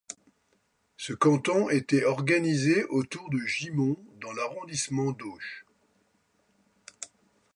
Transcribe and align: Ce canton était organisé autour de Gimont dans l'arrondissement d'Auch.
Ce 0.97 1.13
canton 1.13 1.69
était 1.69 2.05
organisé 2.05 2.85
autour 2.85 3.29
de 3.29 3.37
Gimont 3.45 4.03
dans 4.19 4.33
l'arrondissement 4.33 5.11
d'Auch. 5.11 5.63